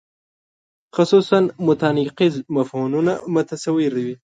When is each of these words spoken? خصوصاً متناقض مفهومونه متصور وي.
خصوصاً 0.95 1.39
متناقض 1.67 2.35
مفهومونه 2.57 3.13
متصور 3.35 3.91
وي. 4.05 4.13